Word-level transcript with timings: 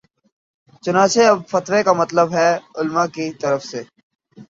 چنانچہ 0.83 1.21
اب 1.31 1.39
فتوے 1.51 1.79
کا 1.85 1.93
مطلب 2.01 2.27
ہی 2.35 2.47
علما 2.79 3.03
کی 3.15 3.25
طرف 3.41 3.61
سے 3.65 3.81